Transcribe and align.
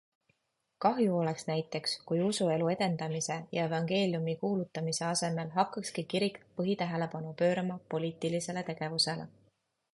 Kahju 0.85 1.17
oleks 1.23 1.43
näiteks, 1.49 1.93
kui 2.11 2.17
usuelu 2.29 2.71
edendamise 2.75 3.37
ja 3.59 3.67
evangeeliumi 3.69 4.35
kuulutamise 4.45 5.07
asemel 5.11 5.53
hakkakski 5.61 6.07
kirik 6.15 6.43
põhitähelepanu 6.59 7.39
pöörama 7.43 7.81
poliitilisele 7.95 8.69
tegevusele. 8.73 9.33